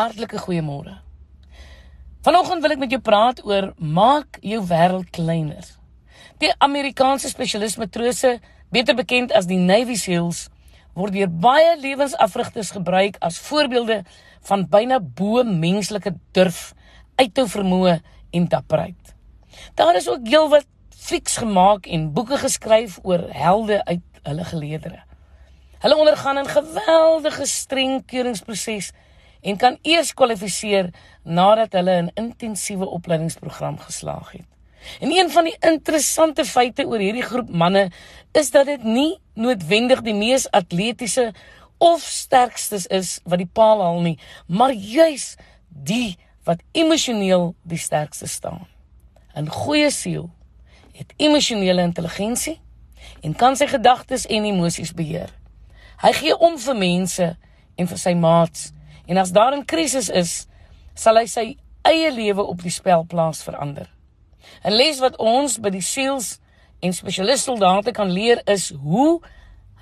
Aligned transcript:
Hartlike 0.00 0.38
goeiemôre. 0.40 0.94
Vanoggend 2.24 2.62
wil 2.64 2.72
ek 2.72 2.80
met 2.80 2.92
jou 2.94 3.00
praat 3.04 3.40
oor 3.44 3.72
maak 3.76 4.38
jou 4.44 4.60
wêreld 4.64 5.10
kleiner. 5.12 5.66
Die 6.40 6.48
Amerikaanse 6.64 7.28
spesialis 7.28 7.76
matrose, 7.80 8.38
beter 8.72 8.96
bekend 8.96 9.34
as 9.36 9.48
die 9.50 9.58
Navy 9.60 9.98
Seals, 10.00 10.46
word 10.96 11.12
deur 11.16 11.28
baie 11.28 11.74
lewensafrigters 11.82 12.72
gebruik 12.76 13.18
as 13.24 13.36
voorbeelde 13.44 13.98
van 14.48 14.64
byna 14.72 15.02
bo 15.04 15.44
menslike 15.44 16.14
durf, 16.36 16.70
uithou 17.20 17.44
vermoë 17.58 17.98
en 18.36 18.48
dapperheid. 18.48 19.12
Daar 19.76 20.00
is 20.00 20.08
ook 20.08 20.24
heelwat 20.24 20.68
flieks 20.96 21.36
gemaak 21.42 21.90
en 21.92 22.08
boeke 22.16 22.40
geskryf 22.40 22.96
oor 23.04 23.26
helde 23.36 23.82
uit 23.84 24.24
hulle 24.24 24.48
geleedere. 24.48 25.04
Hulle 25.84 25.96
ondergaan 25.96 26.40
'n 26.40 26.48
geweldige 26.56 27.46
streng 27.46 28.00
keuringsproses 28.06 28.92
en 29.42 29.56
kan 29.56 29.78
eers 29.82 30.14
kwalifiseer 30.14 30.90
nadat 31.24 31.72
hulle 31.72 32.02
'n 32.02 32.10
intensiewe 32.14 32.86
opleidingsprogram 32.86 33.78
geslaag 33.78 34.32
het. 34.32 34.48
En 35.00 35.10
een 35.10 35.30
van 35.30 35.44
die 35.44 35.56
interessante 35.60 36.44
feite 36.44 36.86
oor 36.86 36.98
hierdie 36.98 37.22
groep 37.22 37.48
manne 37.48 37.90
is 38.32 38.50
dat 38.50 38.66
dit 38.66 38.82
nie 38.82 39.18
noodwendig 39.34 40.00
die 40.00 40.14
mees 40.14 40.50
atletiese 40.50 41.32
of 41.78 42.00
sterkstes 42.00 42.86
is 42.86 43.20
wat 43.24 43.38
die 43.38 43.50
paal 43.52 43.82
haal 43.82 44.00
nie, 44.00 44.18
maar 44.46 44.72
juis 44.72 45.34
die 45.68 46.18
wat 46.44 46.62
emosioneel 46.72 47.54
die 47.62 47.78
sterkste 47.78 48.26
staan. 48.26 48.66
'n 49.36 49.48
Goeie 49.48 49.90
siel 49.90 50.30
het 50.92 51.12
emosionele 51.16 51.82
intelligensie 51.82 52.60
en 53.20 53.34
kan 53.34 53.56
sy 53.56 53.66
gedagtes 53.66 54.26
en 54.26 54.44
emosies 54.44 54.92
beheer. 54.92 55.30
Hy 56.02 56.12
gee 56.12 56.36
om 56.36 56.58
vir 56.58 56.76
mense 56.76 57.36
en 57.76 57.88
vir 57.88 57.98
sy 57.98 58.12
maats 58.14 58.72
en 59.10 59.18
as 59.18 59.32
daar 59.34 59.56
'n 59.56 59.64
krisis 59.66 60.08
is, 60.08 60.46
sal 60.94 61.16
hy 61.18 61.26
sy 61.26 61.56
eie 61.82 62.10
lewe 62.12 62.42
op 62.42 62.62
die 62.62 62.70
spel 62.70 63.04
plaas 63.04 63.42
verander. 63.42 63.90
'n 64.64 64.72
Les 64.72 65.00
wat 65.00 65.16
ons 65.16 65.58
by 65.58 65.70
die 65.70 65.84
seels 65.84 66.38
en 66.80 66.92
spesialiste 66.92 67.50
soldate 67.50 67.92
kan 67.92 68.10
leer 68.10 68.42
is 68.46 68.70
hoe 68.70 69.20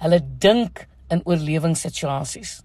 hulle 0.00 0.20
dink 0.38 0.86
in 1.10 1.22
oorlewingssituasies. 1.24 2.62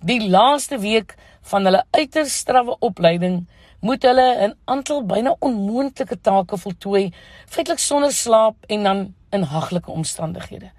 Die 0.00 0.28
laaste 0.28 0.78
week 0.78 1.14
van 1.42 1.64
hulle 1.64 1.84
uiters 1.90 2.38
strawwe 2.38 2.76
opleiding 2.80 3.46
moet 3.80 4.02
hulle 4.02 4.28
'n 4.48 4.54
aantal 4.64 5.04
byna 5.04 5.36
onmoontlike 5.38 6.20
take 6.20 6.56
voltooi, 6.56 7.12
feitelik 7.46 7.78
sonder 7.78 8.12
slaap 8.12 8.56
en 8.68 8.82
dan 8.82 9.14
in 9.30 9.42
haglike 9.42 9.90
omstandighede. 9.90 10.70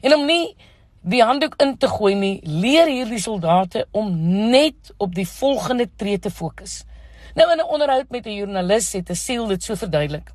En 0.00 0.14
om 0.14 0.26
nie 0.26 0.56
die 1.00 1.22
handdoek 1.24 1.54
in 1.62 1.76
te 1.80 1.88
gooi 1.88 2.14
nie, 2.14 2.40
leer 2.44 2.88
hierdie 2.90 3.20
soldate 3.20 3.86
om 3.96 4.12
net 4.50 4.92
op 4.98 5.14
die 5.14 5.26
volgende 5.28 5.88
tree 5.96 6.18
te 6.18 6.30
fokus. 6.30 6.84
Nou 7.34 7.50
in 7.52 7.58
'n 7.58 7.72
onderhoud 7.72 8.10
met 8.10 8.26
'n 8.26 8.36
joernalis 8.36 8.92
het 8.92 9.10
'n 9.10 9.14
siel 9.14 9.46
dit 9.46 9.62
so 9.62 9.74
verduidelik. 9.74 10.30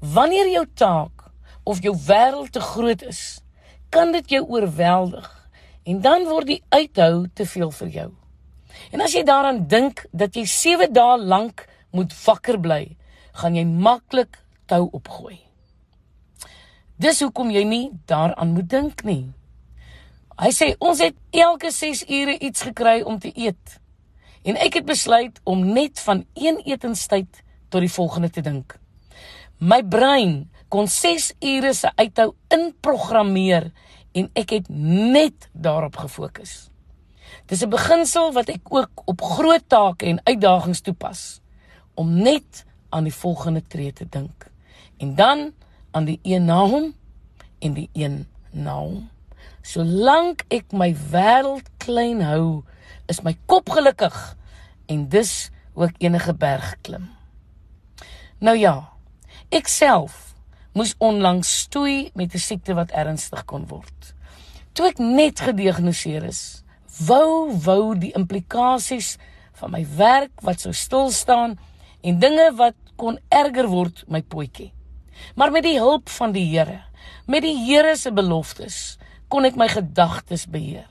Wanneer 0.00 0.48
jou 0.50 0.66
taak 0.74 1.30
of 1.64 1.82
jou 1.82 1.96
wêreld 2.06 2.52
te 2.52 2.60
groot 2.60 3.02
is, 3.02 3.40
kan 3.88 4.12
dit 4.12 4.30
jou 4.30 4.44
oorweldig 4.48 5.48
en 5.82 6.00
dan 6.00 6.24
word 6.24 6.46
die 6.46 6.62
uithou 6.68 7.28
te 7.34 7.46
veel 7.46 7.70
vir 7.70 7.88
jou. 7.88 8.10
En 8.92 9.00
as 9.00 9.12
jy 9.12 9.22
daaraan 9.22 9.66
dink 9.66 10.06
dat 10.12 10.34
jy 10.34 10.44
7 10.44 10.92
dae 10.92 11.18
lank 11.18 11.66
moet 11.90 12.12
wakker 12.24 12.60
bly, 12.60 12.96
gaan 13.32 13.54
jy 13.54 13.64
maklik 13.64 14.38
tou 14.66 14.88
opgooi. 14.92 15.40
Dis 16.96 17.20
hoekom 17.20 17.50
jy 17.50 17.64
nie 17.64 17.90
daaraan 18.06 18.54
moet 18.56 18.68
dink 18.70 19.04
nie. 19.04 19.32
Hy 20.36 20.50
sê 20.52 20.74
ons 20.84 20.98
het 21.00 21.16
elke 21.32 21.70
6 21.72 22.02
ure 22.12 22.34
iets 22.44 22.66
gekry 22.68 23.00
om 23.00 23.16
te 23.18 23.30
eet. 23.32 23.78
En 24.44 24.58
ek 24.60 24.82
het 24.82 24.86
besluit 24.88 25.40
om 25.48 25.62
net 25.72 26.00
van 26.04 26.26
een 26.36 26.60
etenstyd 26.68 27.40
tot 27.72 27.80
die 27.80 27.92
volgende 27.92 28.28
te 28.30 28.44
dink. 28.44 28.76
My 29.56 29.80
brein 29.80 30.50
kon 30.68 30.90
6 30.92 31.32
ure 31.40 31.72
se 31.72 31.88
uithou 31.96 32.34
inprogrammeer 32.52 33.70
en 34.12 34.28
ek 34.36 34.52
het 34.58 34.68
net 34.68 35.48
daarop 35.52 35.96
gefokus. 36.04 36.68
Dis 37.48 37.64
'n 37.64 37.72
beginsel 37.72 38.32
wat 38.32 38.48
ek 38.48 38.68
ook 38.68 39.02
op 39.04 39.22
groot 39.22 39.68
take 39.68 40.06
en 40.06 40.20
uitdagings 40.24 40.80
toepas 40.80 41.40
om 41.94 42.12
net 42.12 42.64
aan 42.90 43.04
die 43.04 43.14
volgende 43.14 43.62
tree 43.62 43.92
te 43.92 44.06
dink 44.08 44.50
en 44.98 45.14
dan 45.14 45.52
aan 45.90 46.04
die 46.04 46.20
een 46.22 46.44
na 46.44 46.60
hom 46.66 46.94
en 47.58 47.72
die 47.72 47.88
een 47.92 48.28
na 48.50 48.78
hom. 48.78 49.08
Solank 49.66 50.44
ek 50.54 50.70
my 50.70 50.92
wêreld 51.10 51.66
klein 51.82 52.20
hou, 52.22 52.62
is 53.10 53.24
my 53.26 53.32
kop 53.50 53.72
gelukkig 53.74 54.14
en 54.86 55.08
dus 55.10 55.50
ook 55.74 55.98
enige 55.98 56.34
berg 56.38 56.76
klim. 56.86 57.08
Nou 58.38 58.54
ja, 58.54 58.92
ek 59.50 59.66
self 59.66 60.36
moes 60.76 60.94
onlangs 61.02 61.50
stoei 61.64 62.12
met 62.14 62.34
'n 62.34 62.38
siekte 62.38 62.74
wat 62.78 62.94
ernstig 62.94 63.42
kon 63.44 63.66
word. 63.66 64.14
Toe 64.72 64.86
ek 64.86 64.98
net 64.98 65.40
gediagnoseer 65.40 66.24
is, 66.24 66.62
wou 67.08 67.50
wou 67.64 67.98
die 67.98 68.12
implikasies 68.14 69.16
van 69.52 69.70
my 69.70 69.86
werk 69.96 70.32
wat 70.42 70.60
sou 70.60 70.72
stil 70.72 71.10
staan 71.10 71.58
en 72.02 72.20
dinge 72.20 72.52
wat 72.56 72.76
kon 72.96 73.18
erger 73.28 73.66
word 73.66 74.04
my 74.08 74.22
potjie. 74.22 74.72
Maar 75.34 75.50
met 75.50 75.62
die 75.62 75.78
hulp 75.78 76.08
van 76.08 76.32
die 76.32 76.46
Here, 76.52 76.84
met 77.26 77.42
die 77.42 77.56
Here 77.56 77.96
se 77.96 78.12
beloftes, 78.12 78.98
kon 79.32 79.46
ek 79.48 79.58
my 79.58 79.68
gedagtes 79.70 80.46
beheer. 80.50 80.86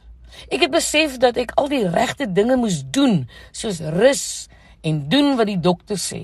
Ek 0.52 0.66
het 0.66 0.74
besef 0.74 1.18
dat 1.22 1.38
ek 1.40 1.56
al 1.60 1.70
die 1.72 1.86
regte 1.88 2.28
dinge 2.28 2.58
moes 2.60 2.82
doen, 2.84 3.24
soos 3.56 3.80
rus 3.96 4.26
en 4.86 5.06
doen 5.10 5.36
wat 5.40 5.48
die 5.50 5.60
dokter 5.60 6.00
sê. 6.00 6.24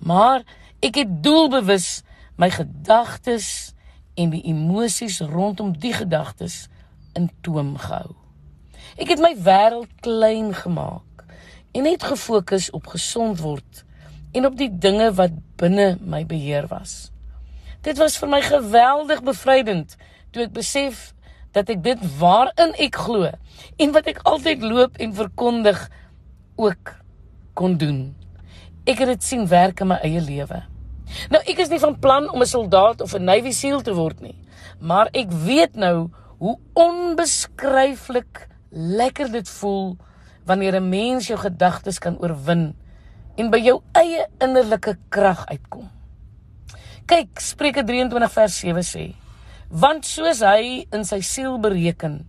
Maar 0.00 0.44
ek 0.84 1.02
het 1.02 1.20
doelbewus 1.24 2.02
my 2.40 2.50
gedagtes 2.50 3.74
en 4.18 4.32
die 4.34 4.42
emosies 4.50 5.20
rondom 5.20 5.72
die 5.78 5.92
gedagtes 5.94 6.66
in 7.18 7.30
toom 7.46 7.76
gehou. 7.78 8.14
Ek 8.98 9.10
het 9.10 9.22
my 9.22 9.32
wêreld 9.38 9.90
klein 10.04 10.52
gemaak 10.54 11.24
en 11.74 11.86
net 11.86 12.04
gefokus 12.06 12.70
op 12.74 12.92
gesond 12.94 13.40
word 13.42 13.82
en 14.34 14.46
op 14.46 14.58
die 14.58 14.70
dinge 14.70 15.10
wat 15.18 15.34
binne 15.58 15.94
my 16.02 16.22
beheer 16.26 16.68
was. 16.70 17.10
Dit 17.86 17.98
was 17.98 18.16
vir 18.18 18.30
my 18.30 18.40
geweldig 18.42 19.22
bevrydend 19.26 19.96
toe 20.34 20.46
ek 20.46 20.54
besef 20.54 21.13
dat 21.54 21.70
ek 21.70 21.82
dit 21.84 22.04
waarin 22.18 22.74
ek 22.82 22.98
glo 23.06 23.30
en 23.78 23.94
wat 23.94 24.10
ek 24.10 24.22
altyd 24.26 24.62
loop 24.66 24.98
en 24.98 25.14
verkondig 25.14 25.80
ook 26.58 26.94
kon 27.54 27.76
doen. 27.78 28.14
Ek 28.84 29.00
het 29.00 29.14
dit 29.14 29.24
sien 29.24 29.46
werk 29.48 29.80
in 29.80 29.92
my 29.92 30.00
eie 30.02 30.20
lewe. 30.20 30.62
Nou 31.30 31.40
ek 31.46 31.62
is 31.62 31.70
nie 31.70 31.80
van 31.82 31.96
plan 32.00 32.26
om 32.30 32.42
'n 32.42 32.50
soldaat 32.50 33.00
of 33.00 33.14
'n 33.14 33.24
Navy 33.24 33.52
SEAL 33.52 33.82
te 33.82 33.94
word 33.94 34.20
nie, 34.20 34.36
maar 34.80 35.08
ek 35.12 35.30
weet 35.30 35.76
nou 35.76 36.10
hoe 36.38 36.58
onbeskryflik 36.74 38.48
lekker 38.70 39.30
dit 39.30 39.48
voel 39.48 39.96
wanneer 40.44 40.80
'n 40.80 40.88
mens 40.88 41.26
jou 41.26 41.38
gedagtes 41.38 41.98
kan 41.98 42.18
oorwin 42.18 42.74
en 43.36 43.50
by 43.50 43.58
jou 43.58 43.82
eie 43.92 44.26
innerlike 44.38 44.98
krag 45.08 45.46
uitkom. 45.46 45.90
Kyk, 47.06 47.40
Spreuke 47.40 47.84
23 47.84 48.32
vers 48.32 48.58
7 48.58 48.82
sê: 48.82 49.14
Want 49.74 50.06
soos 50.06 50.42
hy 50.46 50.84
in 50.94 51.02
sy 51.06 51.18
siel 51.26 51.58
bereken, 51.58 52.20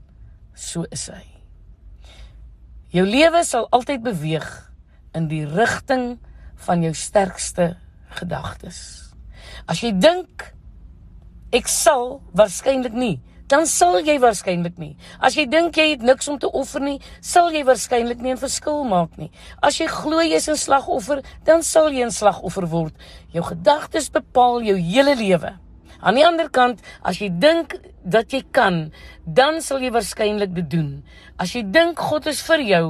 so 0.58 0.86
is 0.90 1.06
hy. 1.14 1.24
Jou 2.96 3.06
lewe 3.06 3.44
sal 3.46 3.68
altyd 3.76 4.02
beweeg 4.06 4.48
in 5.16 5.28
die 5.30 5.44
rigting 5.46 6.16
van 6.66 6.82
jou 6.82 6.94
sterkste 6.98 7.76
gedagtes. 8.18 8.80
As 9.70 9.84
jy 9.84 9.92
dink 9.94 10.50
ek 11.54 11.70
sal 11.70 12.20
waarskynlik 12.34 12.96
nie 12.98 13.20
dan 13.52 13.68
sal 13.70 14.00
jy 14.02 14.16
waarskynlik 14.22 14.80
nie. 14.82 14.96
As 15.22 15.36
jy 15.38 15.46
dink 15.50 15.78
jy 15.78 15.92
het 15.92 16.06
niks 16.06 16.30
om 16.32 16.40
te 16.42 16.50
offer 16.50 16.82
nie, 16.82 16.98
sal 17.22 17.52
jy 17.54 17.62
waarskynlik 17.68 18.22
nie 18.22 18.34
'n 18.34 18.42
verskil 18.42 18.84
maak 18.84 19.18
nie. 19.18 19.32
As 19.62 19.78
jy 19.78 19.88
glo 19.88 20.20
jy 20.22 20.36
is 20.36 20.50
'n 20.50 20.58
slagoffer, 20.58 21.22
dan 21.46 21.62
sal 21.62 21.92
jy 21.92 22.06
'n 22.06 22.12
slagoffer 22.12 22.66
word. 22.68 22.94
Jou 23.32 23.44
gedagtes 23.44 24.10
bepaal 24.10 24.62
jou 24.62 24.78
hele 24.78 25.16
lewe. 25.16 25.65
Aan 26.06 26.20
die 26.20 26.26
ander 26.26 26.52
kant, 26.54 26.84
as 27.02 27.18
jy 27.18 27.32
dink 27.42 27.80
dat 28.06 28.34
jy 28.34 28.44
kan, 28.54 28.92
dan 29.26 29.58
sal 29.66 29.82
jy 29.82 29.90
waarskynlik 29.90 30.52
dit 30.54 30.68
doen. 30.70 30.92
As 31.42 31.56
jy 31.58 31.64
dink 31.66 31.98
God 31.98 32.30
is 32.30 32.44
vir 32.46 32.62
jou 32.62 32.84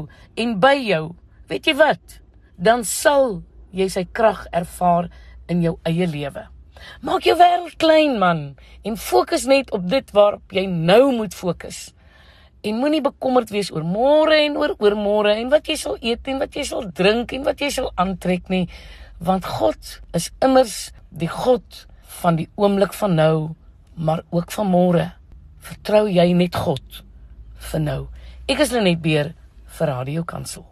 en 0.43 0.55
by 0.59 0.73
jou, 0.83 1.05
weet 1.47 1.69
jy 1.71 1.77
wat? 1.79 2.17
Dan 2.59 2.83
sal 2.83 3.39
jy 3.71 3.87
sy 3.91 4.03
krag 4.11 4.43
ervaar 4.51 5.07
in 5.47 5.63
jou 5.63 5.77
eie 5.87 6.09
lewe. 6.11 6.43
Maak 7.07 7.23
jou 7.23 7.37
wêreld 7.39 7.79
klein 7.79 8.19
man 8.19 8.43
en 8.83 8.99
fokus 8.99 9.47
net 9.47 9.71
op 9.71 9.87
dit 9.87 10.11
waarop 10.11 10.51
jy 10.51 10.65
nou 10.67 11.15
moet 11.15 11.33
fokus. 11.33 11.93
En 12.67 12.83
moenie 12.83 13.03
bekommerd 13.05 13.51
wees 13.53 13.71
oor 13.71 13.87
môre 13.87 14.41
en 14.43 14.59
oor 14.59 14.75
oormôre 14.75 15.37
en 15.39 15.55
wat 15.55 15.71
jy 15.71 15.79
sal 15.79 15.95
eet 16.03 16.27
en 16.27 16.43
wat 16.43 16.59
jy 16.59 16.67
sal 16.67 16.91
drink 16.99 17.31
en 17.31 17.47
wat 17.47 17.63
jy 17.63 17.71
sal 17.79 17.91
aantrek 17.95 18.51
nie, 18.51 18.65
want 19.23 19.47
God 19.47 19.99
is 20.17 20.33
immers 20.43 20.89
die 21.15 21.31
God 21.31 21.85
van 22.21 22.35
die 22.39 22.49
oomblik 22.55 22.93
van 22.93 23.15
nou, 23.15 23.55
maar 23.95 24.23
ook 24.29 24.51
van 24.51 24.69
môre. 24.69 25.07
Vertrou 25.65 26.05
jy 26.09 26.31
net 26.33 26.55
God 26.55 27.03
vir 27.71 27.81
nou. 27.81 27.99
Ek 28.47 28.61
is 28.61 28.73
Lenet 28.75 29.01
Beer 29.01 29.33
vir 29.77 29.87
Radio 29.87 30.23
Kansel. 30.23 30.65